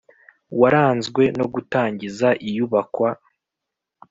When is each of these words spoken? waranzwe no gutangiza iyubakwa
waranzwe 0.59 1.23
no 1.37 1.45
gutangiza 1.53 2.27
iyubakwa 2.47 3.09